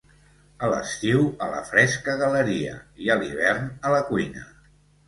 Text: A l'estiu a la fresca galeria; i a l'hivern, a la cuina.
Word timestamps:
A 0.67 0.69
l'estiu 0.73 1.21
a 1.47 1.51
la 1.53 1.61
fresca 1.69 2.17
galeria; 2.25 2.75
i 3.07 3.13
a 3.17 3.21
l'hivern, 3.21 3.73
a 3.91 3.95
la 3.99 4.05
cuina. 4.13 4.53